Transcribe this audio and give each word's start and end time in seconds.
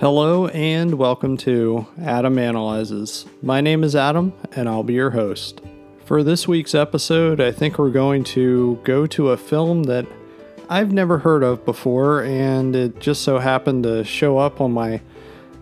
Hello 0.00 0.46
and 0.46 0.94
welcome 0.94 1.36
to 1.36 1.86
Adam 2.02 2.38
Analyzes. 2.38 3.26
My 3.42 3.60
name 3.60 3.84
is 3.84 3.94
Adam 3.94 4.32
and 4.56 4.66
I'll 4.66 4.82
be 4.82 4.94
your 4.94 5.10
host. 5.10 5.60
For 6.06 6.22
this 6.22 6.48
week's 6.48 6.74
episode, 6.74 7.38
I 7.38 7.52
think 7.52 7.78
we're 7.78 7.90
going 7.90 8.24
to 8.24 8.80
go 8.82 9.06
to 9.08 9.32
a 9.32 9.36
film 9.36 9.82
that 9.82 10.06
I've 10.70 10.90
never 10.90 11.18
heard 11.18 11.42
of 11.42 11.66
before 11.66 12.22
and 12.22 12.74
it 12.74 12.98
just 12.98 13.20
so 13.20 13.40
happened 13.40 13.82
to 13.82 14.02
show 14.02 14.38
up 14.38 14.62
on 14.62 14.72
my 14.72 15.02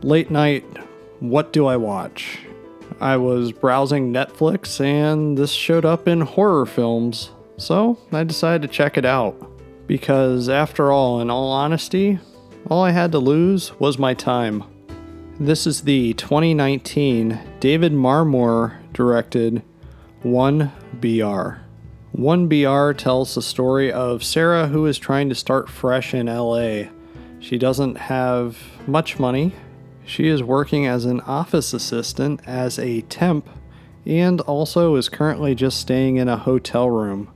late 0.03 0.31
night 0.31 0.65
What 1.19 1.53
Do 1.53 1.67
I 1.67 1.77
Watch? 1.77 2.39
I 3.01 3.17
was 3.17 3.51
browsing 3.51 4.13
Netflix 4.13 4.81
and 4.81 5.37
this 5.37 5.51
showed 5.51 5.85
up 5.85 6.07
in 6.07 6.21
horror 6.21 6.65
films, 6.65 7.33
so 7.57 7.99
I 8.13 8.23
decided 8.23 8.63
to 8.63 8.69
check 8.69 8.97
it 8.97 9.05
out. 9.05 9.35
Because, 9.89 10.49
after 10.51 10.93
all, 10.93 11.21
in 11.23 11.31
all 11.31 11.51
honesty, 11.51 12.21
all 12.71 12.85
I 12.85 12.91
had 12.91 13.13
to 13.13 13.19
lose 13.19 13.79
was 13.81 13.99
my 13.99 14.15
time. 14.15 14.65
This 15.41 15.67
is 15.67 15.83
the 15.83 16.13
2019 16.15 17.39
David 17.61 17.93
Marmor 17.93 18.77
directed 18.93 19.63
1BR. 20.23 21.61
1BR 22.17 22.99
tells 22.99 23.35
the 23.35 23.43
story 23.43 23.93
of 23.93 24.25
Sarah 24.25 24.67
who 24.67 24.85
is 24.85 24.99
trying 24.99 25.29
to 25.29 25.35
start 25.35 25.71
fresh 25.71 26.13
in 26.13 26.27
LA. 26.27 26.91
She 27.41 27.57
doesn't 27.57 27.97
have 27.97 28.59
much 28.87 29.19
money. 29.19 29.55
She 30.05 30.27
is 30.27 30.43
working 30.43 30.87
as 30.87 31.05
an 31.05 31.21
office 31.23 31.73
assistant 31.73 32.41
as 32.47 32.79
a 32.79 33.03
temp 33.03 33.49
and 34.05 34.41
also 34.43 34.97
is 34.97 35.09
currently 35.09 35.55
just 35.55 35.81
staying 35.81 36.17
in 36.17 36.29
a 36.29 36.37
hotel 36.37 36.91
room. 36.91 37.31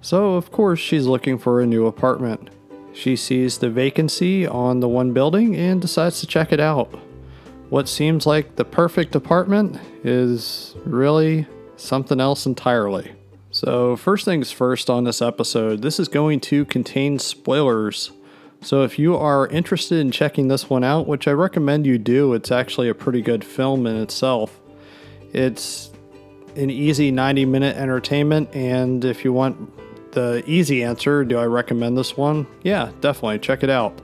So, 0.00 0.34
of 0.34 0.52
course, 0.52 0.78
she's 0.78 1.06
looking 1.06 1.38
for 1.38 1.60
a 1.60 1.66
new 1.66 1.86
apartment. 1.86 2.50
She 2.98 3.14
sees 3.14 3.58
the 3.58 3.70
vacancy 3.70 4.44
on 4.44 4.80
the 4.80 4.88
one 4.88 5.12
building 5.12 5.54
and 5.54 5.80
decides 5.80 6.18
to 6.18 6.26
check 6.26 6.52
it 6.52 6.58
out. 6.58 6.92
What 7.68 7.88
seems 7.88 8.26
like 8.26 8.56
the 8.56 8.64
perfect 8.64 9.14
apartment 9.14 9.78
is 10.02 10.74
really 10.84 11.46
something 11.76 12.20
else 12.20 12.44
entirely. 12.44 13.12
So, 13.52 13.94
first 13.94 14.24
things 14.24 14.50
first 14.50 14.90
on 14.90 15.04
this 15.04 15.22
episode, 15.22 15.80
this 15.80 16.00
is 16.00 16.08
going 16.08 16.40
to 16.40 16.64
contain 16.64 17.20
spoilers. 17.20 18.10
So, 18.62 18.82
if 18.82 18.98
you 18.98 19.16
are 19.16 19.46
interested 19.46 20.00
in 20.00 20.10
checking 20.10 20.48
this 20.48 20.68
one 20.68 20.82
out, 20.82 21.06
which 21.06 21.28
I 21.28 21.32
recommend 21.32 21.86
you 21.86 21.98
do, 21.98 22.34
it's 22.34 22.50
actually 22.50 22.88
a 22.88 22.94
pretty 22.94 23.22
good 23.22 23.44
film 23.44 23.86
in 23.86 23.94
itself. 23.94 24.58
It's 25.32 25.92
an 26.56 26.68
easy 26.68 27.12
90 27.12 27.44
minute 27.44 27.76
entertainment, 27.76 28.52
and 28.56 29.04
if 29.04 29.24
you 29.24 29.32
want 29.32 29.70
the 30.18 30.42
easy 30.46 30.82
answer, 30.82 31.24
do 31.24 31.38
I 31.38 31.44
recommend 31.44 31.96
this 31.96 32.16
one? 32.16 32.44
Yeah, 32.64 32.90
definitely. 33.00 33.38
Check 33.38 33.62
it 33.62 33.70
out. 33.70 34.00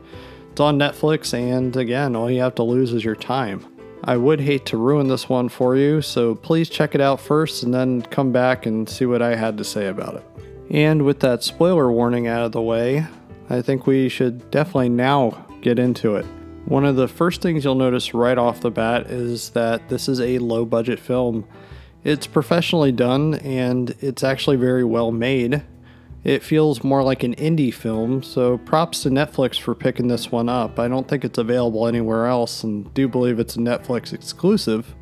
It's 0.53 0.61
on 0.61 0.79
Netflix, 0.79 1.35
and 1.35 1.77
again, 1.77 2.15
all 2.15 2.31
you 2.31 2.41
have 2.41 2.55
to 2.55 2.63
lose 2.63 2.93
is 2.93 3.05
your 3.05 3.17
time. 3.17 3.67
I 4.05 4.17
would 4.17 4.39
hate 4.39 4.65
to 4.67 4.77
ruin 4.77 5.09
this 5.09 5.29
one 5.29 5.49
for 5.49 5.75
you, 5.75 6.03
so 6.03 6.37
please 6.37 6.69
check 6.69 6.95
it 6.95 7.01
out 7.01 7.21
first 7.21 7.65
and 7.65 7.75
then 7.75 8.03
come 8.03 8.31
back 8.31 8.65
and 8.65 8.89
see 8.89 9.07
what 9.07 9.23
I 9.23 9.35
had 9.35 9.59
to 9.59 9.65
say 9.65 9.89
about 9.89 10.15
it. 10.15 10.25
And 10.71 11.05
with 11.05 11.19
that 11.21 11.43
spoiler 11.43 11.91
warning 11.91 12.29
out 12.29 12.45
of 12.45 12.53
the 12.53 12.63
way, 12.63 13.05
I 13.51 13.61
think 13.61 13.89
we 13.89 14.09
should 14.09 14.49
definitely 14.53 14.91
now 14.91 15.45
get 15.63 15.81
into 15.81 16.15
it. 16.15 16.27
One 16.67 16.85
of 16.85 16.95
the 16.95 17.09
first 17.09 17.43
things 17.43 17.65
you'll 17.65 17.75
notice 17.75 18.15
right 18.15 18.39
off 18.39 18.61
the 18.61 18.71
bat 18.71 19.09
is 19.09 19.51
that 19.51 19.89
this 19.89 20.09
is 20.09 20.21
a 20.21 20.39
low 20.39 20.65
budget 20.65 21.01
film. 21.01 21.45
It's 22.05 22.29
professionally 22.29 22.93
done 22.93 23.35
and 23.37 23.97
it's 24.01 24.23
actually 24.23 24.57
very 24.57 24.85
well 24.85 25.11
made. 25.11 25.63
It 26.25 26.43
feels 26.43 26.83
more 26.83 27.03
like 27.03 27.23
an 27.23 27.35
indie 27.35 27.73
film, 27.73 28.23
so 28.23 28.57
props 28.57 29.03
to 29.03 29.11
Netflix 29.11 29.61
for 29.61 29.75
picking 29.75 30.09
this 30.09 30.33
one 30.33 30.49
up. 30.49 30.79
I 30.79 30.89
don't 30.89 31.07
think 31.07 31.23
it's 31.23 31.37
available 31.37 31.87
anywhere 31.87 32.27
else 32.27 32.65
and 32.65 32.93
do 32.95 33.07
believe 33.07 33.39
it's 33.39 33.57
a 33.57 33.59
Netflix 33.59 34.15
exclusive. 34.15 34.95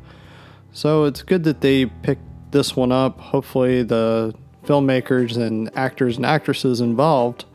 So 0.73 1.05
it's 1.05 1.21
good 1.21 1.45
that 1.45 1.61
they 1.61 1.85
picked 1.85 2.51
this 2.51 2.75
one 2.75 2.91
up. 2.91 3.21
Hopefully, 3.21 3.83
the 3.83 4.35
filmmakers 4.65 5.37
and 5.37 5.69
actors 5.77 6.17
and 6.17 6.25
actresses 6.25 6.81
involved 6.81 7.45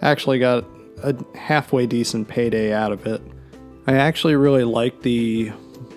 actually 0.00 0.38
got 0.38 0.64
a 1.02 1.16
halfway 1.36 1.86
decent 1.86 2.28
payday 2.28 2.72
out 2.72 2.92
of 2.92 3.04
it. 3.04 3.20
I 3.88 3.94
actually 3.94 4.36
really 4.36 4.64
like 4.64 5.02
the 5.02 5.50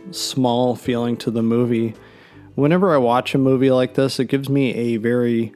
small 0.10 0.76
feeling 0.76 1.18
to 1.18 1.30
the 1.30 1.44
movie. 1.44 1.94
Whenever 2.56 2.94
I 2.94 2.98
watch 2.98 3.36
a 3.36 3.38
movie 3.38 3.70
like 3.70 3.94
this, 3.94 4.20
it 4.20 4.26
gives 4.26 4.50
me 4.50 4.74
a 4.74 4.98
very 4.98 5.54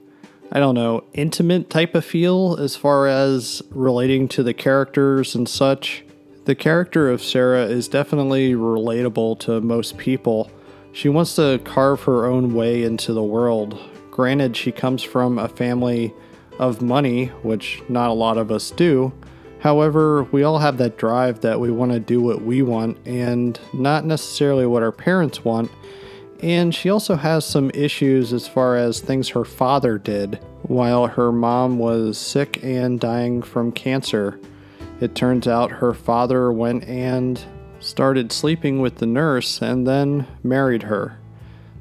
I 0.55 0.59
don't 0.59 0.75
know, 0.75 1.03
intimate 1.11 1.69
type 1.69 1.95
of 1.95 2.05
feel 2.05 2.55
as 2.55 2.77
far 2.77 3.07
as 3.07 3.61
relating 3.71 4.29
to 4.29 4.41
the 4.41 4.53
characters 4.53 5.35
and 5.35 5.49
such. 5.49 6.05
The 6.45 6.55
character 6.55 7.09
of 7.09 7.21
Sarah 7.21 7.66
is 7.66 7.89
definitely 7.89 8.53
relatable 8.53 9.38
to 9.39 9.59
most 9.59 9.97
people. 9.97 10.49
She 10.93 11.09
wants 11.09 11.35
to 11.35 11.59
carve 11.66 12.03
her 12.03 12.25
own 12.25 12.53
way 12.53 12.83
into 12.83 13.11
the 13.11 13.21
world. 13.21 13.77
Granted, 14.11 14.55
she 14.55 14.71
comes 14.71 15.03
from 15.03 15.39
a 15.39 15.49
family 15.49 16.13
of 16.57 16.81
money, 16.81 17.25
which 17.43 17.83
not 17.89 18.09
a 18.09 18.13
lot 18.13 18.37
of 18.37 18.49
us 18.49 18.72
do. 18.72 19.11
However, 19.59 20.23
we 20.23 20.43
all 20.43 20.59
have 20.59 20.77
that 20.77 20.97
drive 20.97 21.41
that 21.41 21.59
we 21.59 21.69
want 21.69 21.91
to 21.91 21.99
do 21.99 22.22
what 22.22 22.43
we 22.43 22.61
want 22.61 22.97
and 23.05 23.59
not 23.73 24.05
necessarily 24.05 24.66
what 24.66 24.83
our 24.83 24.93
parents 24.93 25.43
want 25.43 25.69
and 26.45 26.75
she 26.75 26.91
also 26.91 27.16
has 27.16 27.44
some 27.44 27.72
issues 27.73 28.31
as 28.31 28.47
far 28.47 28.78
as 28.78 29.00
things 29.00 29.29
her 29.29 29.44
father 29.44 29.97
did 29.97 30.35
while 30.61 31.07
her 31.07 31.31
mom 31.31 31.79
was 31.79 32.19
sick 32.19 32.63
and 32.63 33.00
dying 33.00 33.41
from 33.41 33.72
cancer. 33.72 34.39
It 35.01 35.16
turns 35.16 35.47
out 35.47 35.72
her 35.72 35.91
father 35.91 36.51
went 36.51 36.84
and 36.84 37.44
started 37.79 38.31
sleeping 38.31 38.79
with 38.79 38.97
the 38.97 39.07
nurse 39.07 39.59
and 39.59 39.88
then 39.88 40.28
married 40.44 40.84
her. 40.84 41.17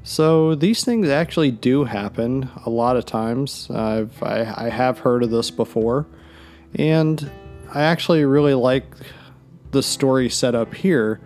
So 0.01 0.55
these 0.55 0.83
things 0.83 1.09
actually 1.09 1.51
do 1.51 1.83
happen 1.83 2.49
a 2.65 2.71
lot 2.71 2.97
of 2.97 3.05
times. 3.05 3.69
I've, 3.69 4.21
I, 4.23 4.65
I 4.65 4.69
have 4.69 4.97
heard 4.97 5.21
of 5.21 5.29
this 5.29 5.51
before, 5.51 6.07
and 6.73 7.29
I 7.71 7.83
actually 7.83 8.25
really 8.25 8.55
like 8.55 8.85
the 9.69 9.83
story 9.83 10.27
set 10.27 10.55
up 10.55 10.73
here 10.73 11.21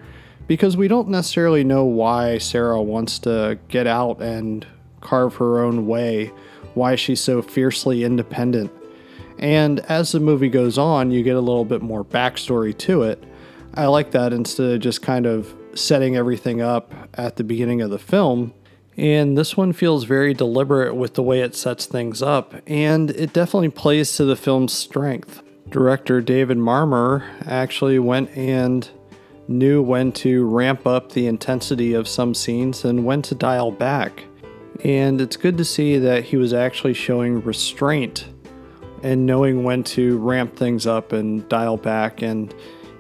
because 0.50 0.76
we 0.76 0.88
don't 0.88 1.10
necessarily 1.10 1.64
know 1.64 1.86
why 1.86 2.40
Sarah 2.40 2.82
wants 2.82 3.20
to 3.20 3.60
get 3.68 3.86
out 3.86 4.20
and 4.20 4.66
carve 5.00 5.36
her 5.36 5.64
own 5.64 5.86
way, 5.86 6.32
why 6.74 6.96
she's 6.96 7.22
so 7.22 7.44
fiercely 7.44 8.04
independent. 8.04 8.72
And 9.38 9.80
as 9.82 10.12
the 10.12 10.20
movie 10.20 10.50
goes 10.50 10.80
on, 10.80 11.12
you 11.12 11.22
get 11.22 11.36
a 11.36 11.40
little 11.40 11.66
bit 11.66 11.84
more 11.84 12.04
backstory 12.04 12.76
to 12.80 13.04
it. 13.04 13.24
I 13.76 13.86
like 13.86 14.10
that 14.12 14.34
instead 14.34 14.72
of 14.72 14.80
just 14.80 15.04
kind 15.04 15.28
of 15.28 15.54
setting 15.76 16.16
everything 16.18 16.62
up 16.62 16.96
at 17.14 17.36
the 17.36 17.44
beginning 17.44 17.82
of 17.82 17.92
the 17.92 18.00
film. 18.00 18.56
And 18.98 19.38
this 19.38 19.56
one 19.56 19.72
feels 19.72 20.06
very 20.06 20.34
deliberate 20.34 20.96
with 20.96 21.14
the 21.14 21.22
way 21.22 21.42
it 21.42 21.56
sets 21.56 21.86
things 21.86 22.24
up, 22.24 22.56
and 22.66 23.12
it 23.12 23.34
definitely 23.34 23.70
plays 23.70 24.18
to 24.18 24.26
the 24.26 24.36
film's 24.36 24.74
strength. 24.74 25.44
Director 25.70 26.22
David 26.22 26.58
Marmor 26.58 27.24
actually 27.46 28.00
went 28.00 28.36
and 28.36 28.90
knew 29.50 29.82
when 29.82 30.12
to 30.12 30.46
ramp 30.46 30.86
up 30.86 31.12
the 31.12 31.26
intensity 31.26 31.94
of 31.94 32.08
some 32.08 32.36
scenes 32.36 32.86
and 32.86 33.04
when 33.04 33.22
to 33.24 33.34
dial 33.34 33.72
back. 33.72 34.24
And 34.84 35.20
it's 35.20 35.36
good 35.36 35.58
to 35.58 35.66
see 35.66 35.98
that 35.98 36.24
he 36.24 36.38
was 36.38 36.54
actually 36.54 36.94
showing 36.94 37.42
restraint 37.42 38.28
and 39.02 39.26
knowing 39.26 39.64
when 39.64 39.84
to 39.84 40.20
ramp 40.20 40.56
things 40.56 40.86
up 40.86 41.12
and 41.12 41.48
dial 41.50 41.78
back. 41.78 42.22
And 42.22 42.54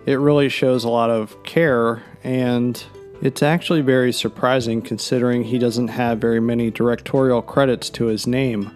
it 0.05 0.15
really 0.15 0.49
shows 0.49 0.83
a 0.83 0.89
lot 0.89 1.11
of 1.11 1.41
care. 1.43 2.01
And 2.23 2.83
it's 3.21 3.43
actually 3.43 3.81
very 3.81 4.11
surprising 4.11 4.81
considering 4.81 5.43
he 5.43 5.59
doesn't 5.59 5.89
have 5.89 6.17
very 6.17 6.39
many 6.39 6.71
directorial 6.71 7.43
credits 7.43 7.89
to 7.91 8.05
his 8.05 8.25
name. 8.25 8.71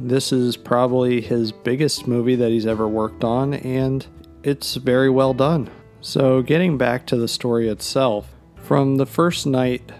This 0.00 0.32
is 0.32 0.56
probably 0.56 1.20
his 1.20 1.52
biggest 1.52 2.06
movie 2.06 2.36
that 2.36 2.50
he's 2.50 2.66
ever 2.66 2.86
worked 2.86 3.24
on, 3.24 3.54
and 3.54 4.06
it's 4.44 4.76
very 4.76 5.10
well 5.10 5.34
done. 5.34 5.68
So, 6.00 6.42
getting 6.42 6.78
back 6.78 7.06
to 7.06 7.16
the 7.16 7.26
story 7.26 7.68
itself, 7.68 8.32
from 8.62 8.96
the 8.96 9.06
first 9.06 9.46
night, 9.46 9.90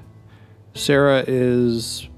Sarah 0.74 1.24
is 1.26 2.08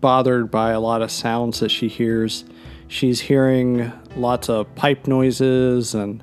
bothered 0.00 0.50
by 0.50 0.70
a 0.72 0.80
lot 0.80 1.02
of 1.02 1.10
sounds 1.10 1.60
that 1.60 1.70
she 1.70 1.88
hears. 1.88 2.44
She's 2.88 3.20
hearing 3.20 3.92
lots 4.16 4.48
of 4.48 4.74
pipe 4.74 5.06
noises 5.06 5.94
and 5.94 6.22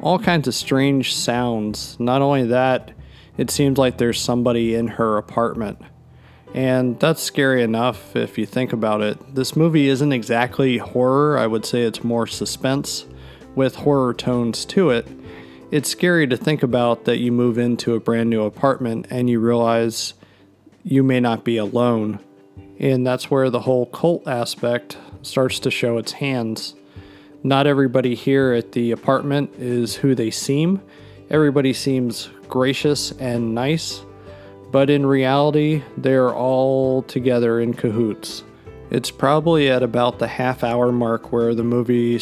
all 0.00 0.18
kinds 0.18 0.48
of 0.48 0.54
strange 0.54 1.14
sounds. 1.14 1.98
Not 2.00 2.22
only 2.22 2.44
that, 2.46 2.92
it 3.36 3.50
seems 3.50 3.78
like 3.78 3.98
there's 3.98 4.20
somebody 4.20 4.74
in 4.74 4.88
her 4.88 5.18
apartment. 5.18 5.78
And 6.54 6.98
that's 6.98 7.22
scary 7.22 7.62
enough 7.62 8.16
if 8.16 8.38
you 8.38 8.46
think 8.46 8.72
about 8.72 9.02
it. 9.02 9.34
This 9.34 9.54
movie 9.54 9.88
isn't 9.88 10.12
exactly 10.12 10.78
horror, 10.78 11.38
I 11.38 11.46
would 11.46 11.64
say 11.64 11.82
it's 11.82 12.04
more 12.04 12.26
suspense 12.26 13.06
with 13.54 13.76
horror 13.76 14.14
tones 14.14 14.64
to 14.66 14.90
it. 14.90 15.06
It's 15.72 15.88
scary 15.88 16.26
to 16.26 16.36
think 16.36 16.62
about 16.62 17.06
that 17.06 17.16
you 17.16 17.32
move 17.32 17.56
into 17.56 17.94
a 17.94 18.00
brand 18.00 18.28
new 18.28 18.42
apartment 18.42 19.06
and 19.08 19.30
you 19.30 19.40
realize 19.40 20.12
you 20.84 21.02
may 21.02 21.18
not 21.18 21.44
be 21.44 21.56
alone. 21.56 22.18
And 22.78 23.06
that's 23.06 23.30
where 23.30 23.48
the 23.48 23.60
whole 23.60 23.86
cult 23.86 24.28
aspect 24.28 24.98
starts 25.22 25.58
to 25.60 25.70
show 25.70 25.96
its 25.96 26.12
hands. 26.12 26.74
Not 27.42 27.66
everybody 27.66 28.14
here 28.14 28.52
at 28.52 28.72
the 28.72 28.90
apartment 28.90 29.54
is 29.56 29.96
who 29.96 30.14
they 30.14 30.30
seem. 30.30 30.82
everybody 31.30 31.72
seems 31.72 32.28
gracious 32.50 33.12
and 33.12 33.54
nice, 33.54 34.02
but 34.72 34.90
in 34.90 35.06
reality, 35.06 35.82
they're 35.96 36.34
all 36.34 37.00
together 37.04 37.60
in 37.60 37.72
cahoots. 37.72 38.44
It's 38.90 39.10
probably 39.10 39.70
at 39.70 39.82
about 39.82 40.18
the 40.18 40.28
half 40.28 40.64
hour 40.64 40.92
mark 40.92 41.32
where 41.32 41.54
the 41.54 41.64
movie 41.64 42.20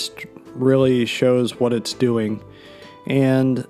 really 0.54 1.04
shows 1.04 1.58
what 1.58 1.72
it's 1.72 1.94
doing. 1.94 2.40
And 3.06 3.66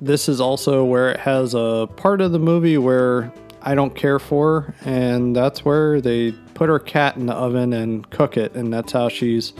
this 0.00 0.28
is 0.28 0.40
also 0.40 0.84
where 0.84 1.10
it 1.10 1.20
has 1.20 1.54
a 1.54 1.88
part 1.96 2.20
of 2.20 2.32
the 2.32 2.38
movie 2.38 2.78
where 2.78 3.32
I 3.60 3.74
don't 3.74 3.94
care 3.94 4.18
for, 4.18 4.74
and 4.84 5.34
that's 5.34 5.64
where 5.64 6.00
they 6.00 6.32
put 6.54 6.68
her 6.68 6.78
cat 6.78 7.16
in 7.16 7.26
the 7.26 7.34
oven 7.34 7.72
and 7.72 8.08
cook 8.10 8.36
it, 8.36 8.54
and 8.54 8.72
that's 8.72 8.92
how 8.92 9.08
she's 9.08 9.52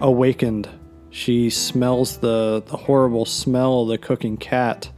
awakened. 0.00 0.68
She 1.10 1.50
smells 1.50 2.18
the, 2.18 2.62
the 2.66 2.76
horrible 2.76 3.24
smell 3.24 3.82
of 3.82 3.88
the 3.88 3.98
cooking 3.98 4.36
cat, 4.36 4.90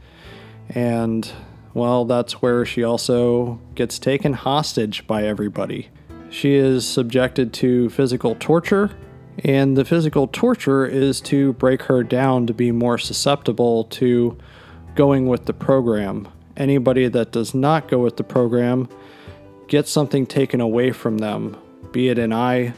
and 0.69 1.29
well, 1.73 2.05
that's 2.05 2.41
where 2.41 2.65
she 2.65 2.83
also 2.83 3.59
gets 3.75 3.99
taken 3.99 4.33
hostage 4.33 5.05
by 5.05 5.23
everybody. 5.23 5.89
She 6.29 6.55
is 6.55 6.87
subjected 6.87 7.53
to 7.55 7.89
physical 7.89 8.35
torture, 8.35 8.91
and 9.43 9.77
the 9.77 9.85
physical 9.85 10.27
torture 10.27 10.85
is 10.85 11.21
to 11.21 11.53
break 11.53 11.83
her 11.83 12.03
down 12.03 12.47
to 12.47 12.53
be 12.53 12.71
more 12.71 12.97
susceptible 12.97 13.85
to 13.85 14.37
going 14.95 15.27
with 15.27 15.45
the 15.45 15.53
program. 15.53 16.27
Anybody 16.57 17.07
that 17.07 17.31
does 17.31 17.53
not 17.53 17.87
go 17.87 17.99
with 17.99 18.17
the 18.17 18.23
program 18.23 18.89
gets 19.67 19.91
something 19.91 20.25
taken 20.25 20.59
away 20.59 20.91
from 20.91 21.19
them, 21.19 21.57
be 21.91 22.09
it 22.09 22.19
an 22.19 22.33
eye, 22.33 22.73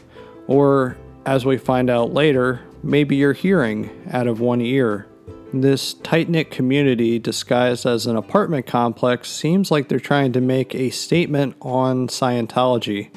or 0.46 0.96
as 1.26 1.44
we 1.44 1.56
find 1.56 1.90
out 1.90 2.12
later, 2.12 2.60
maybe 2.82 3.16
your 3.16 3.32
hearing 3.32 3.90
out 4.10 4.26
of 4.26 4.40
one 4.40 4.60
ear. 4.60 5.06
This 5.52 5.94
tight 5.94 6.28
knit 6.28 6.50
community, 6.50 7.18
disguised 7.18 7.84
as 7.84 8.06
an 8.06 8.16
apartment 8.16 8.66
complex, 8.66 9.30
seems 9.30 9.70
like 9.70 9.88
they're 9.88 10.00
trying 10.00 10.32
to 10.32 10.40
make 10.40 10.74
a 10.74 10.90
statement 10.90 11.56
on 11.60 12.08
Scientology 12.08 13.10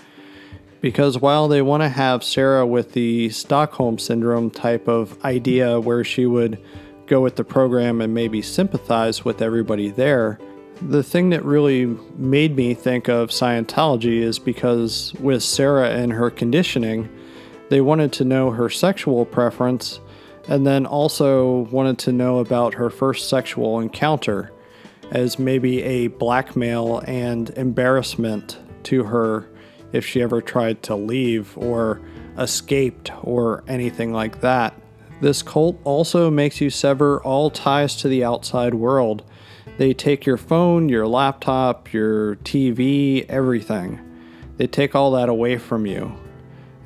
because 0.81 1.17
while 1.17 1.47
they 1.47 1.61
want 1.61 1.83
to 1.83 1.89
have 1.89 2.23
Sarah 2.23 2.65
with 2.65 2.91
the 2.93 3.29
Stockholm 3.29 3.97
Syndrome 3.97 4.49
type 4.49 4.87
of 4.87 5.23
idea 5.25 5.79
where 5.79 6.03
she 6.03 6.25
would 6.25 6.61
go 7.07 7.21
with 7.21 7.35
the 7.35 7.43
program 7.43 8.01
and 8.01 8.13
maybe 8.13 8.41
sympathize 8.41 9.23
with 9.23 9.41
everybody 9.41 9.89
there, 9.89 10.39
the 10.81 11.03
thing 11.03 11.29
that 11.29 11.43
really 11.45 11.85
made 12.17 12.55
me 12.55 12.73
think 12.73 13.07
of 13.07 13.29
Scientology 13.29 14.19
is 14.19 14.39
because 14.39 15.13
with 15.19 15.41
Sarah 15.41 15.89
and 15.89 16.11
her 16.11 16.29
conditioning, 16.29 17.09
they 17.69 17.81
wanted 17.81 18.11
to 18.13 18.25
know 18.25 18.51
her 18.51 18.69
sexual 18.69 19.25
preference 19.25 19.99
and 20.47 20.67
then 20.67 20.85
also 20.85 21.67
wanted 21.71 21.97
to 21.99 22.11
know 22.11 22.39
about 22.39 22.73
her 22.73 22.89
first 22.89 23.29
sexual 23.29 23.79
encounter 23.79 24.51
as 25.11 25.39
maybe 25.39 25.81
a 25.83 26.07
blackmail 26.07 26.99
and 27.07 27.49
embarrassment 27.51 28.59
to 28.83 29.03
her 29.03 29.47
if 29.95 30.05
she 30.05 30.21
ever 30.21 30.41
tried 30.41 30.83
to 30.83 30.95
leave 30.95 31.57
or 31.57 32.01
escaped 32.37 33.11
or 33.23 33.63
anything 33.67 34.11
like 34.11 34.41
that. 34.41 34.73
This 35.21 35.41
cult 35.41 35.79
also 35.85 36.29
makes 36.29 36.59
you 36.59 36.69
sever 36.69 37.21
all 37.21 37.49
ties 37.49 37.95
to 37.97 38.09
the 38.09 38.23
outside 38.23 38.73
world. 38.73 39.23
They 39.77 39.93
take 39.93 40.25
your 40.25 40.37
phone, 40.37 40.89
your 40.89 41.07
laptop, 41.07 41.93
your 41.93 42.35
TV, 42.37 43.25
everything. 43.29 44.01
They 44.57 44.67
take 44.67 44.95
all 44.95 45.11
that 45.11 45.29
away 45.29 45.57
from 45.57 45.85
you. 45.85 46.17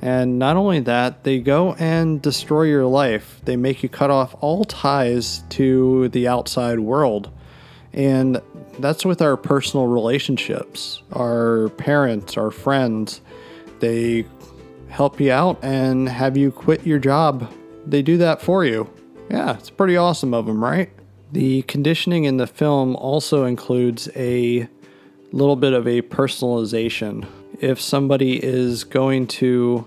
And 0.02 0.38
not 0.38 0.56
only 0.56 0.80
that, 0.80 1.24
they 1.24 1.40
go 1.40 1.74
and 1.74 2.22
destroy 2.22 2.62
your 2.62 2.86
life. 2.86 3.40
They 3.44 3.56
make 3.56 3.82
you 3.82 3.88
cut 3.88 4.10
off 4.10 4.34
all 4.40 4.64
ties 4.64 5.42
to 5.50 6.08
the 6.08 6.26
outside 6.26 6.80
world. 6.80 7.30
And 7.92 8.40
that's 8.78 9.04
with 9.04 9.20
our 9.20 9.36
personal 9.36 9.86
relationships, 9.86 11.02
our 11.12 11.70
parents, 11.70 12.36
our 12.36 12.50
friends. 12.50 13.20
They 13.80 14.26
help 14.88 15.20
you 15.20 15.32
out 15.32 15.58
and 15.62 16.08
have 16.08 16.36
you 16.36 16.50
quit 16.50 16.86
your 16.86 16.98
job. 16.98 17.52
They 17.86 18.02
do 18.02 18.18
that 18.18 18.42
for 18.42 18.64
you. 18.64 18.90
Yeah, 19.30 19.56
it's 19.56 19.70
pretty 19.70 19.96
awesome 19.96 20.34
of 20.34 20.46
them, 20.46 20.62
right? 20.62 20.90
The 21.32 21.62
conditioning 21.62 22.24
in 22.24 22.36
the 22.36 22.46
film 22.46 22.96
also 22.96 23.44
includes 23.44 24.08
a 24.16 24.68
little 25.32 25.56
bit 25.56 25.72
of 25.72 25.86
a 25.86 26.02
personalization. 26.02 27.26
If 27.60 27.80
somebody 27.80 28.42
is 28.42 28.82
going 28.84 29.28
to 29.28 29.86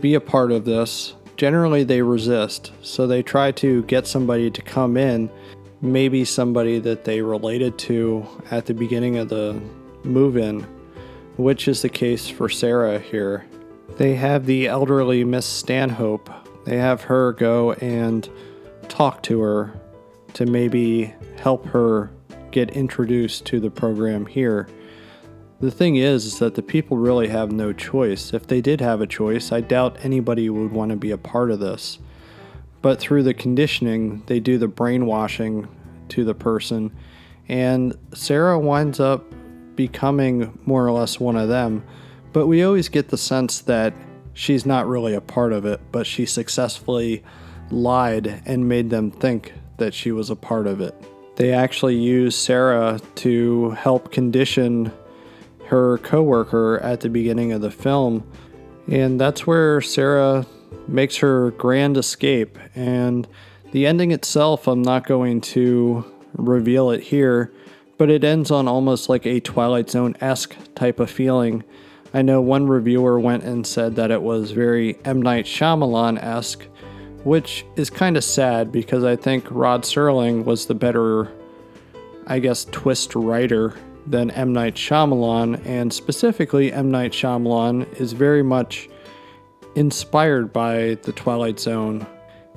be 0.00 0.14
a 0.14 0.20
part 0.20 0.50
of 0.50 0.64
this, 0.64 1.14
generally 1.36 1.84
they 1.84 2.02
resist. 2.02 2.72
So 2.82 3.06
they 3.06 3.22
try 3.22 3.52
to 3.52 3.82
get 3.84 4.06
somebody 4.06 4.50
to 4.50 4.62
come 4.62 4.96
in 4.96 5.30
maybe 5.82 6.24
somebody 6.24 6.78
that 6.78 7.04
they 7.04 7.20
related 7.20 7.76
to 7.76 8.26
at 8.50 8.66
the 8.66 8.74
beginning 8.74 9.18
of 9.18 9.28
the 9.28 9.60
move 10.04 10.36
in, 10.36 10.60
which 11.36 11.66
is 11.66 11.82
the 11.82 11.88
case 11.88 12.28
for 12.28 12.48
Sarah 12.48 13.00
here. 13.00 13.44
They 13.96 14.14
have 14.14 14.46
the 14.46 14.68
elderly 14.68 15.24
Miss 15.24 15.44
Stanhope. 15.44 16.30
They 16.64 16.78
have 16.78 17.02
her 17.02 17.32
go 17.32 17.72
and 17.72 18.28
talk 18.88 19.22
to 19.24 19.40
her 19.40 19.80
to 20.34 20.46
maybe 20.46 21.12
help 21.36 21.66
her 21.66 22.10
get 22.52 22.70
introduced 22.70 23.44
to 23.46 23.58
the 23.58 23.70
program 23.70 24.24
here. 24.24 24.68
The 25.60 25.70
thing 25.70 25.96
is, 25.96 26.24
is 26.26 26.38
that 26.38 26.54
the 26.54 26.62
people 26.62 26.96
really 26.96 27.28
have 27.28 27.52
no 27.52 27.72
choice. 27.72 28.32
If 28.32 28.46
they 28.46 28.60
did 28.60 28.80
have 28.80 29.00
a 29.00 29.06
choice, 29.06 29.52
I 29.52 29.60
doubt 29.60 29.96
anybody 30.02 30.48
would 30.48 30.72
want 30.72 30.90
to 30.90 30.96
be 30.96 31.10
a 31.10 31.18
part 31.18 31.50
of 31.50 31.60
this. 31.60 31.98
But 32.82 32.98
through 32.98 33.22
the 33.22 33.34
conditioning, 33.34 34.24
they 34.26 34.40
do 34.40 34.58
the 34.58 34.68
brainwashing 34.68 35.68
to 36.10 36.24
the 36.24 36.34
person, 36.34 36.90
and 37.48 37.96
Sarah 38.12 38.58
winds 38.58 39.00
up 39.00 39.24
becoming 39.76 40.58
more 40.66 40.86
or 40.86 40.92
less 40.92 41.18
one 41.18 41.36
of 41.36 41.48
them. 41.48 41.84
But 42.32 42.46
we 42.46 42.62
always 42.62 42.88
get 42.88 43.08
the 43.08 43.16
sense 43.16 43.60
that 43.62 43.94
she's 44.34 44.66
not 44.66 44.88
really 44.88 45.14
a 45.14 45.20
part 45.20 45.52
of 45.52 45.64
it, 45.64 45.80
but 45.92 46.06
she 46.06 46.26
successfully 46.26 47.22
lied 47.70 48.42
and 48.46 48.68
made 48.68 48.90
them 48.90 49.10
think 49.10 49.52
that 49.78 49.94
she 49.94 50.12
was 50.12 50.30
a 50.30 50.36
part 50.36 50.66
of 50.66 50.80
it. 50.80 50.94
They 51.36 51.52
actually 51.52 51.96
use 51.96 52.36
Sarah 52.36 53.00
to 53.16 53.70
help 53.70 54.12
condition 54.12 54.92
her 55.66 55.98
coworker 55.98 56.78
at 56.80 57.00
the 57.00 57.08
beginning 57.08 57.52
of 57.52 57.62
the 57.62 57.70
film, 57.70 58.26
and 58.88 59.18
that's 59.18 59.46
where 59.46 59.80
Sarah 59.80 60.44
makes 60.88 61.16
her 61.16 61.52
grand 61.52 61.96
escape. 61.96 62.58
And 62.74 63.26
the 63.72 63.86
ending 63.86 64.10
itself, 64.10 64.66
I'm 64.68 64.82
not 64.82 65.06
going 65.06 65.40
to 65.40 66.04
reveal 66.34 66.90
it 66.90 67.02
here, 67.02 67.52
but 67.98 68.10
it 68.10 68.24
ends 68.24 68.50
on 68.50 68.68
almost 68.68 69.08
like 69.08 69.26
a 69.26 69.40
Twilight 69.40 69.90
Zone 69.90 70.16
esque 70.20 70.56
type 70.74 71.00
of 71.00 71.10
feeling. 71.10 71.64
I 72.14 72.22
know 72.22 72.40
one 72.40 72.66
reviewer 72.66 73.18
went 73.18 73.44
and 73.44 73.66
said 73.66 73.96
that 73.96 74.10
it 74.10 74.22
was 74.22 74.50
very 74.50 74.98
M. 75.04 75.22
Night 75.22 75.46
Shyamalan 75.46 76.22
esque, 76.22 76.66
which 77.24 77.64
is 77.76 77.88
kind 77.88 78.16
of 78.16 78.24
sad 78.24 78.70
because 78.70 79.04
I 79.04 79.16
think 79.16 79.46
Rod 79.50 79.82
Serling 79.82 80.44
was 80.44 80.66
the 80.66 80.74
better, 80.74 81.32
I 82.26 82.38
guess, 82.38 82.66
twist 82.66 83.14
writer 83.14 83.74
than 84.06 84.30
M. 84.32 84.52
Night 84.52 84.74
Shyamalan, 84.74 85.64
and 85.64 85.92
specifically, 85.92 86.72
M. 86.72 86.90
Night 86.90 87.12
Shyamalan 87.12 87.90
is 88.00 88.12
very 88.12 88.42
much 88.42 88.88
inspired 89.74 90.52
by 90.52 90.98
the 91.02 91.12
Twilight 91.12 91.58
Zone. 91.58 92.06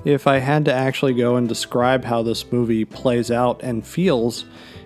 If 0.04 0.26
I 0.26 0.38
had 0.38 0.64
to 0.66 0.72
actually 0.72 1.14
go 1.14 1.36
and 1.36 1.48
describe 1.48 2.04
how 2.04 2.22
this 2.22 2.52
movie 2.52 2.84
plays 2.84 3.30
out 3.30 3.62
and 3.62 3.86
feels, 3.86 4.44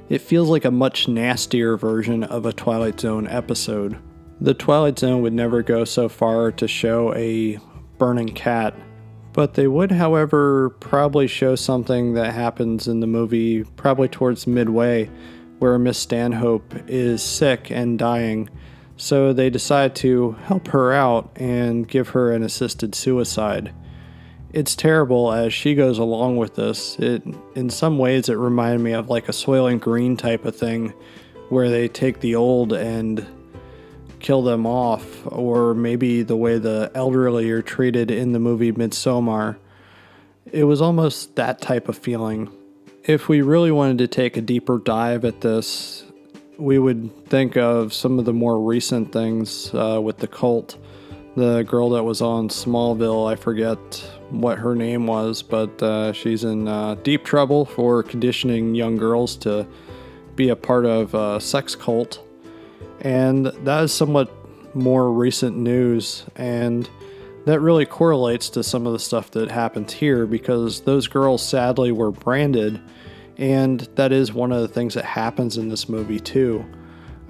it 0.09 0.21
feels 0.21 0.49
like 0.49 0.65
a 0.65 0.71
much 0.71 1.09
nastier 1.09 1.77
version 1.77 2.25
of 2.25 2.47
a 2.47 2.53
Twilight 2.53 2.99
Zone 3.01 3.27
episode. 3.27 3.99
The 4.41 4.55
Twilight 4.55 4.99
Zone 4.99 5.21
would 5.23 5.35
never 5.35 5.63
go 5.63 5.85
so 5.85 6.09
far 6.09 6.51
to 6.53 6.67
show 6.67 7.15
a 7.15 7.59
burning 7.99 8.33
cat, 8.35 8.75
but 9.33 9.55
they 9.55 9.69
would, 9.69 9.93
however, 9.93 10.71
probably 10.81 11.27
show 11.27 11.55
something 11.55 12.15
that 12.15 12.33
happens 12.33 12.89
in 12.89 13.01
the 13.01 13.07
movie 13.07 13.65
probably 13.77 14.09
towards 14.09 14.47
midway 14.47 15.11
where 15.59 15.79
Miss 15.79 15.99
Stanhope 15.99 16.75
is 16.89 17.23
sick 17.23 17.71
and 17.71 17.99
dying 17.99 18.49
so 19.01 19.33
they 19.33 19.49
decide 19.49 19.95
to 19.97 20.33
help 20.45 20.69
her 20.69 20.93
out 20.93 21.31
and 21.37 21.89
give 21.89 22.11
her 22.11 22.33
an 22.33 22.43
assisted 22.43 22.95
suicide. 22.95 23.73
It's 24.53 24.77
terrible 24.77 25.33
as 25.33 25.55
she 25.55 25.75
goes 25.75 25.99
along 25.99 26.37
with 26.37 26.57
this. 26.57 26.99
It 26.99 27.23
in 27.55 27.71
some 27.71 27.97
ways 27.97 28.29
it 28.29 28.35
reminded 28.35 28.83
me 28.83 28.93
of 28.93 29.09
like 29.09 29.31
a 29.31 29.33
Soylent 29.33 29.81
Green 29.81 30.19
type 30.19 30.45
of 30.45 30.55
thing 30.55 30.93
where 31.49 31.71
they 31.71 31.89
take 31.89 32.21
the 32.21 32.35
old 32.35 32.75
and 32.75 33.27
kill 34.19 34.43
them 34.43 34.67
off 34.67 35.27
or 35.27 35.73
maybe 35.73 36.23
the 36.23 36.37
way 36.37 36.59
the 36.59 36.93
elderly 36.95 37.51
are 37.51 37.63
treated 37.63 38.11
in 38.11 38.33
the 38.33 38.39
movie 38.39 38.71
Midsommar. 38.71 39.57
It 40.53 40.65
was 40.65 40.83
almost 40.83 41.37
that 41.37 41.63
type 41.63 41.89
of 41.89 41.97
feeling. 41.97 42.53
If 43.05 43.31
we 43.31 43.41
really 43.41 43.71
wanted 43.71 43.97
to 43.99 44.09
take 44.09 44.37
a 44.37 44.43
deeper 44.43 44.79
dive 44.79 45.25
at 45.25 45.41
this, 45.41 46.05
we 46.61 46.79
would 46.79 47.27
think 47.27 47.57
of 47.57 47.93
some 47.95 48.19
of 48.19 48.27
the 48.27 48.33
more 48.33 48.61
recent 48.61 49.13
things 49.13 49.73
uh, 49.75 50.01
with 50.03 50.19
the 50.19 50.29
cult, 50.29 50.77
The 51.37 51.63
girl 51.63 51.91
that 51.91 52.03
was 52.03 52.21
on 52.21 52.49
Smallville, 52.49 53.31
I 53.31 53.37
forget 53.37 53.79
what 54.31 54.59
her 54.59 54.75
name 54.75 55.07
was, 55.07 55.43
but 55.43 55.83
uh, 55.83 56.13
she's 56.13 56.45
in 56.45 56.67
uh, 56.67 56.97
deep 56.97 57.25
trouble 57.25 57.65
for 57.65 58.03
conditioning 58.03 58.75
young 58.75 58.97
girls 58.97 59.37
to 59.37 59.67
be 60.35 60.49
a 60.49 60.57
part 60.57 60.87
of 60.87 61.15
a 61.15 61.41
sex 61.41 61.77
cult. 61.77 62.21
And 63.01 63.47
that 63.47 63.85
is 63.85 63.93
somewhat 63.93 64.31
more 64.75 65.13
recent 65.13 65.57
news, 65.57 66.27
and 66.37 66.91
that 67.47 67.61
really 67.61 67.87
correlates 67.87 68.51
to 68.51 68.65
some 68.65 68.87
of 68.87 68.93
the 68.93 68.99
stuff 68.99 69.31
that 69.31 69.51
happens 69.51 69.93
here 69.93 70.27
because 70.27 70.81
those 70.83 71.07
girls 71.07 71.47
sadly 71.47 71.93
were 71.93 72.11
branded, 72.11 72.81
and 73.41 73.81
that 73.95 74.13
is 74.13 74.35
one 74.35 74.53
of 74.53 74.61
the 74.61 74.69
things 74.69 74.93
that 74.95 75.05
happens 75.05 75.57
in 75.57 75.71
this 75.71 75.89
movie 75.89 76.21
too. 76.21 76.65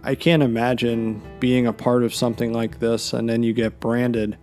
I 0.03 0.17
can't 0.17 0.43
imagine 0.43 1.23
being 1.39 1.69
a 1.69 1.73
part 1.73 2.03
of 2.03 2.13
something 2.13 2.53
like 2.53 2.81
this 2.81 3.13
and 3.13 3.29
then 3.29 3.45
you 3.45 3.53
get 3.53 3.79
branded. 3.79 4.37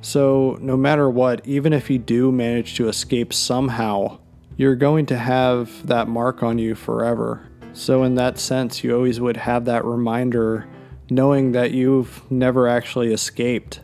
So, 0.00 0.58
no 0.60 0.76
matter 0.76 1.08
what, 1.08 1.46
even 1.46 1.72
if 1.72 1.88
you 1.88 1.98
do 1.98 2.32
manage 2.32 2.74
to 2.76 2.88
escape 2.88 3.32
somehow, 3.32 4.18
you're 4.56 4.74
going 4.74 5.06
to 5.06 5.16
have 5.16 5.86
that 5.86 6.08
mark 6.08 6.42
on 6.42 6.58
you 6.58 6.74
forever. 6.74 7.48
So, 7.72 8.02
in 8.02 8.16
that 8.16 8.38
sense, 8.38 8.82
you 8.82 8.94
always 8.94 9.20
would 9.20 9.36
have 9.36 9.64
that 9.66 9.84
reminder 9.84 10.68
knowing 11.10 11.52
that 11.52 11.70
you've 11.70 12.28
never 12.30 12.66
actually 12.66 13.12
escaped. 13.12 13.80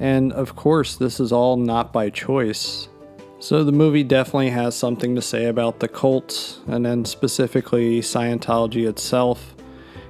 And 0.00 0.32
of 0.32 0.56
course, 0.56 0.96
this 0.96 1.20
is 1.20 1.30
all 1.30 1.56
not 1.56 1.92
by 1.92 2.10
choice. 2.10 2.88
So, 3.44 3.62
the 3.62 3.72
movie 3.72 4.04
definitely 4.04 4.48
has 4.52 4.74
something 4.74 5.14
to 5.16 5.20
say 5.20 5.44
about 5.44 5.80
the 5.80 5.86
cults, 5.86 6.60
and 6.66 6.86
then 6.86 7.04
specifically 7.04 8.00
Scientology 8.00 8.88
itself. 8.88 9.54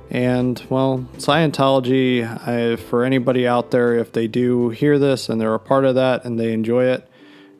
And 0.09 0.62
well, 0.71 1.09
Scientology, 1.17 2.23
I, 2.47 2.76
for 2.76 3.03
anybody 3.03 3.45
out 3.45 3.73
there, 3.73 3.97
if 3.97 4.12
they 4.12 4.29
do 4.29 4.69
hear 4.69 5.00
this 5.00 5.29
and 5.29 5.41
they're 5.41 5.53
a 5.53 5.59
part 5.59 5.85
of 5.85 5.97
that 5.97 6.25
and 6.25 6.38
they 6.38 6.53
enjoy 6.53 6.85
it, 6.85 7.09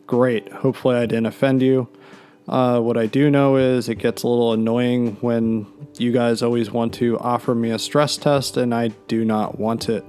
great. 0.07 0.53
Hopefully, 0.53 0.95
I 0.95 1.07
didn't 1.07 1.27
offend 1.27 1.61
you. 1.61 1.89
Uh, 2.47 2.79
what 2.79 2.97
I 2.97 3.07
do 3.07 3.29
know 3.29 3.57
is 3.57 3.89
it 3.89 3.97
gets 3.97 4.23
a 4.23 4.29
little 4.29 4.53
annoying 4.53 5.17
when 5.23 5.67
you 5.99 6.13
guys 6.13 6.41
always 6.41 6.71
want 6.71 6.95
to 6.95 7.19
offer 7.19 7.53
me 7.53 7.71
a 7.71 7.81
stress 7.81 8.17
test 8.17 8.57
and 8.57 8.73
I 8.73 8.93
do 9.09 9.25
not 9.25 9.59
want 9.59 9.89
it. 9.89 10.09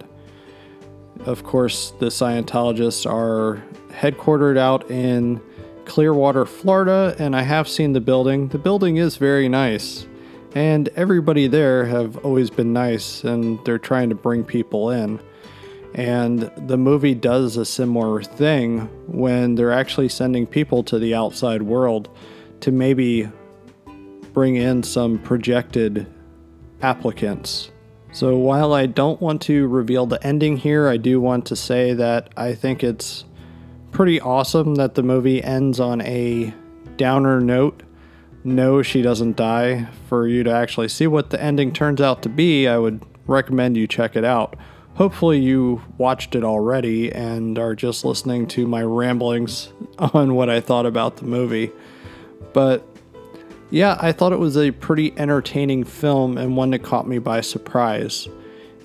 Of 1.26 1.44
course, 1.44 1.92
the 2.00 2.08
Scientologists 2.10 3.10
are 3.12 3.64
headquartered 3.90 4.60
out 4.60 4.92
in 4.92 5.42
Clearwater, 5.86 6.46
Florida, 6.46 7.16
and 7.20 7.36
I 7.36 7.44
have 7.44 7.68
seen 7.68 7.94
the 7.94 8.02
building. 8.02 8.50
The 8.50 8.58
building 8.58 8.98
is 8.98 9.18
very 9.18 9.48
nice 9.48 10.08
and 10.56 10.88
everybody 10.96 11.48
there 11.48 11.86
have 11.86 12.18
always 12.26 12.50
been 12.50 12.72
nice 12.72 13.24
and 13.26 13.64
they're 13.66 13.78
trying 13.78 14.10
to 14.10 14.16
bring 14.16 14.44
people 14.44 14.90
in 14.90 15.20
and 15.94 16.50
the 16.68 16.78
movie 16.78 17.14
does 17.14 17.58
a 17.58 17.66
similar 17.66 18.24
thing 18.24 18.82
when 19.08 19.56
they're 19.56 19.72
actually 19.72 20.10
sending 20.10 20.48
people 20.48 20.84
to 20.84 20.98
the 20.98 21.14
outside 21.14 21.62
world 21.62 22.10
to 22.62 22.72
maybe 22.72 23.30
bring 24.34 24.56
in 24.56 24.82
some 24.82 25.20
projected 25.20 26.08
applicants 26.82 27.70
so 28.12 28.38
while 28.38 28.74
i 28.74 28.86
don't 28.86 29.22
want 29.22 29.42
to 29.42 29.68
reveal 29.68 30.06
the 30.06 30.26
ending 30.26 30.56
here 30.56 30.88
i 30.88 30.96
do 30.96 31.20
want 31.20 31.46
to 31.46 31.56
say 31.56 31.94
that 31.94 32.30
i 32.38 32.54
think 32.54 32.84
it's 32.84 33.26
pretty 33.96 34.20
awesome 34.22 34.76
that 34.76 34.96
the 34.96 35.02
movie 35.02 35.44
ends 35.44 35.80
on 35.80 36.02
a 36.02 36.54
downer 36.98 37.40
note 37.40 37.82
no, 38.46 38.84
she 38.84 39.02
doesn't 39.02 39.36
die. 39.36 39.88
For 40.08 40.28
you 40.28 40.44
to 40.44 40.52
actually 40.52 40.88
see 40.90 41.08
what 41.08 41.32
the 41.32 41.42
ending 41.42 41.74
turns 41.74 42.00
out 42.00 42.22
to 42.22 42.30
be, 42.30 42.68
I 42.68 42.78
would 42.78 43.02
recommend 43.26 43.76
you 43.76 43.88
check 43.88 44.16
it 44.16 44.24
out. 44.24 44.56
Hopefully, 44.94 45.40
you 45.40 45.82
watched 45.98 46.36
it 46.36 46.44
already 46.44 47.12
and 47.12 47.58
are 47.58 47.74
just 47.74 48.06
listening 48.06 48.48
to 48.50 48.68
my 48.68 48.84
ramblings 48.84 49.74
on 49.98 50.36
what 50.36 50.50
I 50.50 50.62
thought 50.62 50.86
about 50.86 51.18
the 51.18 51.26
movie. 51.26 51.72
But 52.54 52.88
yeah, 53.72 53.98
I 54.00 54.12
thought 54.12 54.32
it 54.32 54.40
was 54.40 54.58
a 54.58 54.70
pretty 54.70 55.18
entertaining 55.18 55.84
film 55.84 56.38
and 56.38 56.56
one 56.56 56.70
that 56.70 56.84
caught 56.84 57.08
me 57.08 57.18
by 57.18 57.42
surprise. 57.42 58.30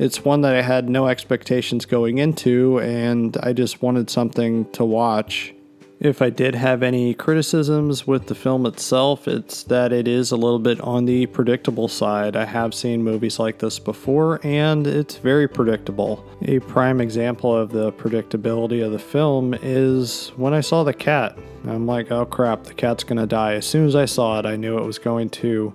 It's 0.00 0.24
one 0.24 0.40
that 0.40 0.54
I 0.54 0.62
had 0.62 0.88
no 0.88 1.08
expectations 1.08 1.84
going 1.84 2.16
into, 2.16 2.80
and 2.80 3.36
I 3.42 3.52
just 3.52 3.82
wanted 3.82 4.08
something 4.08 4.64
to 4.70 4.82
watch. 4.82 5.52
If 6.00 6.22
I 6.22 6.30
did 6.30 6.54
have 6.54 6.82
any 6.82 7.12
criticisms 7.12 8.06
with 8.06 8.24
the 8.24 8.34
film 8.34 8.64
itself, 8.64 9.28
it's 9.28 9.62
that 9.64 9.92
it 9.92 10.08
is 10.08 10.30
a 10.30 10.36
little 10.36 10.58
bit 10.58 10.80
on 10.80 11.04
the 11.04 11.26
predictable 11.26 11.86
side. 11.86 12.34
I 12.34 12.46
have 12.46 12.72
seen 12.72 13.04
movies 13.04 13.38
like 13.38 13.58
this 13.58 13.78
before, 13.78 14.40
and 14.42 14.86
it's 14.86 15.16
very 15.16 15.46
predictable. 15.46 16.24
A 16.46 16.60
prime 16.60 17.02
example 17.02 17.54
of 17.54 17.70
the 17.70 17.92
predictability 17.92 18.82
of 18.82 18.92
the 18.92 18.98
film 18.98 19.52
is 19.60 20.32
when 20.36 20.54
I 20.54 20.62
saw 20.62 20.82
the 20.82 20.94
cat. 20.94 21.38
I'm 21.66 21.86
like, 21.86 22.10
oh 22.10 22.24
crap, 22.24 22.64
the 22.64 22.72
cat's 22.72 23.04
gonna 23.04 23.26
die. 23.26 23.52
As 23.52 23.66
soon 23.66 23.86
as 23.86 23.94
I 23.94 24.06
saw 24.06 24.38
it, 24.38 24.46
I 24.46 24.56
knew 24.56 24.78
it 24.78 24.86
was 24.86 24.98
going 24.98 25.28
to 25.28 25.74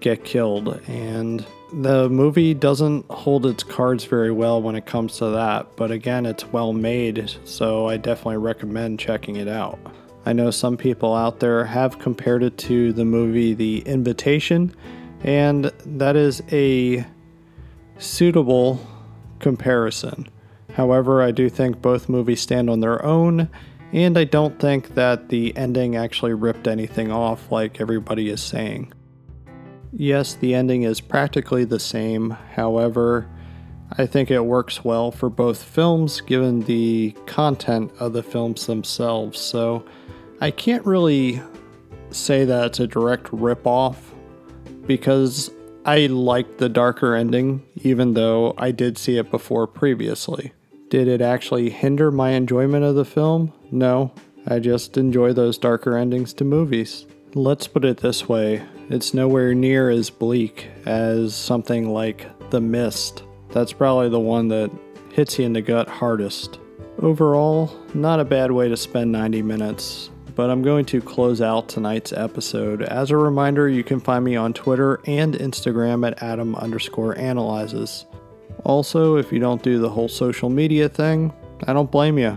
get 0.00 0.26
killed, 0.26 0.78
and 0.88 1.46
the 1.72 2.08
movie 2.10 2.54
doesn't 2.54 3.10
hold 3.10 3.46
its 3.46 3.62
cards 3.62 4.04
very 4.04 4.30
well 4.30 4.60
when 4.60 4.76
it 4.76 4.86
comes 4.86 5.18
to 5.18 5.30
that, 5.30 5.74
but 5.76 5.90
again, 5.90 6.26
it's 6.26 6.44
well 6.46 6.72
made, 6.72 7.30
so 7.44 7.88
I 7.88 7.96
definitely 7.96 8.38
recommend 8.38 8.98
checking 8.98 9.36
it 9.36 9.48
out. 9.48 9.78
I 10.26 10.32
know 10.32 10.50
some 10.50 10.76
people 10.76 11.14
out 11.14 11.40
there 11.40 11.64
have 11.64 11.98
compared 11.98 12.42
it 12.42 12.58
to 12.58 12.92
the 12.92 13.04
movie 13.04 13.54
The 13.54 13.80
Invitation, 13.80 14.74
and 15.24 15.64
that 15.86 16.14
is 16.14 16.42
a 16.52 17.04
suitable 17.98 18.84
comparison. 19.38 20.28
However, 20.74 21.22
I 21.22 21.30
do 21.30 21.48
think 21.48 21.82
both 21.82 22.08
movies 22.08 22.40
stand 22.40 22.70
on 22.70 22.80
their 22.80 23.04
own, 23.04 23.48
and 23.92 24.16
I 24.16 24.24
don't 24.24 24.58
think 24.60 24.94
that 24.94 25.28
the 25.28 25.56
ending 25.56 25.96
actually 25.96 26.34
ripped 26.34 26.68
anything 26.68 27.10
off 27.10 27.50
like 27.50 27.80
everybody 27.80 28.28
is 28.28 28.42
saying. 28.42 28.92
Yes, 29.92 30.34
the 30.34 30.54
ending 30.54 30.82
is 30.82 31.00
practically 31.00 31.64
the 31.64 31.78
same, 31.78 32.30
however, 32.30 33.28
I 33.98 34.06
think 34.06 34.30
it 34.30 34.40
works 34.40 34.82
well 34.82 35.10
for 35.10 35.28
both 35.28 35.62
films 35.62 36.22
given 36.22 36.60
the 36.60 37.14
content 37.26 37.92
of 38.00 38.14
the 38.14 38.22
films 38.22 38.66
themselves, 38.66 39.38
so 39.38 39.84
I 40.40 40.50
can't 40.50 40.84
really 40.86 41.42
say 42.10 42.44
that 42.46 42.66
it's 42.66 42.80
a 42.80 42.86
direct 42.86 43.28
rip-off 43.32 44.14
because 44.86 45.50
I 45.84 46.06
liked 46.06 46.58
the 46.58 46.70
darker 46.70 47.14
ending, 47.14 47.62
even 47.82 48.14
though 48.14 48.54
I 48.56 48.70
did 48.70 48.96
see 48.96 49.18
it 49.18 49.30
before 49.30 49.66
previously. 49.66 50.52
Did 50.88 51.06
it 51.06 51.20
actually 51.20 51.68
hinder 51.70 52.10
my 52.10 52.30
enjoyment 52.30 52.84
of 52.84 52.94
the 52.94 53.04
film? 53.04 53.52
No, 53.70 54.12
I 54.46 54.58
just 54.58 54.96
enjoy 54.96 55.32
those 55.32 55.58
darker 55.58 55.96
endings 55.96 56.32
to 56.34 56.44
movies. 56.44 57.06
Let's 57.34 57.66
put 57.66 57.84
it 57.84 57.98
this 57.98 58.28
way 58.28 58.62
it's 58.92 59.14
nowhere 59.14 59.54
near 59.54 59.88
as 59.88 60.10
bleak 60.10 60.68
as 60.84 61.34
something 61.34 61.94
like 61.94 62.26
The 62.50 62.60
Mist. 62.60 63.22
That's 63.48 63.72
probably 63.72 64.10
the 64.10 64.20
one 64.20 64.48
that 64.48 64.70
hits 65.12 65.38
you 65.38 65.46
in 65.46 65.54
the 65.54 65.62
gut 65.62 65.88
hardest. 65.88 66.58
Overall, 66.98 67.74
not 67.94 68.20
a 68.20 68.24
bad 68.24 68.50
way 68.50 68.68
to 68.68 68.76
spend 68.76 69.10
90 69.10 69.40
minutes, 69.40 70.10
but 70.34 70.50
I'm 70.50 70.60
going 70.60 70.84
to 70.86 71.00
close 71.00 71.40
out 71.40 71.70
tonight's 71.70 72.12
episode. 72.12 72.82
As 72.82 73.10
a 73.10 73.16
reminder, 73.16 73.66
you 73.66 73.82
can 73.82 73.98
find 73.98 74.26
me 74.26 74.36
on 74.36 74.52
Twitter 74.52 75.00
and 75.06 75.32
Instagram 75.36 76.06
at 76.06 76.22
Adam 76.22 76.54
underscore 76.56 77.16
analyzes. 77.16 78.04
Also, 78.64 79.16
if 79.16 79.32
you 79.32 79.38
don't 79.38 79.62
do 79.62 79.78
the 79.78 79.88
whole 79.88 80.08
social 80.08 80.50
media 80.50 80.90
thing, 80.90 81.32
I 81.66 81.72
don't 81.72 81.90
blame 81.90 82.18
you. 82.18 82.36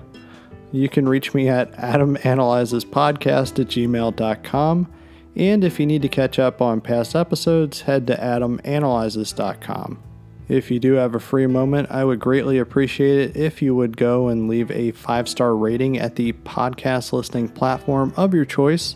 You 0.72 0.88
can 0.88 1.10
reach 1.10 1.34
me 1.34 1.50
at 1.50 1.74
adamanalyzespodcast 1.74 3.60
at 3.60 3.68
gmail.com 3.68 4.88
and 5.36 5.64
if 5.64 5.80
you 5.80 5.86
need 5.86 6.02
to 6.02 6.10
catch 6.10 6.40
up 6.40 6.62
on 6.62 6.82
past 6.82 7.16
episodes, 7.16 7.82
head 7.82 8.08
to 8.08 8.16
adamanalyzes.com. 8.16 10.02
If 10.48 10.70
you 10.70 10.80
do 10.80 10.94
have 10.94 11.16
a 11.16 11.20
free 11.20 11.48
moment, 11.48 11.90
I 11.90 12.06
would 12.06 12.20
greatly 12.20 12.60
appreciate 12.60 13.18
it 13.18 13.36
if 13.36 13.62
you 13.62 13.74
would 13.76 13.98
go 13.98 14.28
and 14.28 14.48
leave 14.48 14.70
a 14.70 14.92
five 14.92 15.28
star 15.28 15.56
rating 15.56 15.98
at 15.98 16.16
the 16.16 16.34
podcast 16.34 17.12
listening 17.14 17.50
platform 17.50 18.14
of 18.16 18.34
your 18.34 18.46
choice. 18.46 18.96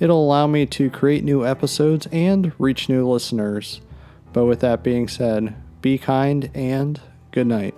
It'll 0.00 0.24
allow 0.24 0.46
me 0.46 0.66
to 0.66 0.90
create 0.90 1.24
new 1.24 1.46
episodes 1.46 2.08
and 2.10 2.52
reach 2.58 2.88
new 2.88 3.08
listeners. 3.08 3.80
But 4.32 4.46
with 4.46 4.60
that 4.60 4.82
being 4.82 5.08
said, 5.08 5.54
be 5.80 5.98
kind 5.98 6.50
and 6.54 7.00
good 7.30 7.46
night. 7.46 7.74